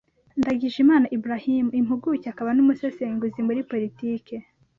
[0.39, 4.35] Ndagijimana Ibrahim, Impuguke akaba n’umusesenguzi muri Politike,